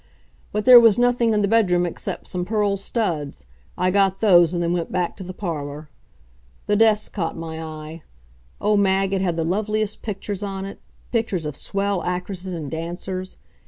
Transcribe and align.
But 0.51 0.65
there 0.65 0.79
was 0.79 0.97
nothing 0.97 1.31
in 1.31 1.43
the 1.43 1.47
bedroom 1.47 1.85
except 1.85 2.27
some 2.27 2.43
pearl 2.43 2.75
studs. 2.75 3.45
I 3.77 3.91
got 3.91 4.19
those 4.19 4.51
and 4.51 4.63
then 4.63 4.73
went 4.73 4.91
back 4.91 5.15
to 5.17 5.23
the 5.23 5.31
parlor. 5.31 5.91
The 6.65 6.75
desk 6.75 7.13
caught 7.13 7.37
my 7.37 7.61
eye. 7.61 8.01
Oh, 8.59 8.75
Mag, 8.77 9.13
it 9.13 9.21
had 9.21 9.35
the 9.35 9.43
loveliest 9.43 10.01
pictures 10.01 10.41
on 10.41 10.65
it 10.65 10.79
pictures 11.11 11.45
of 11.45 11.55
swell 11.55 12.01
actresses 12.01 12.51
and 12.55 12.71
dancers. 12.71 13.37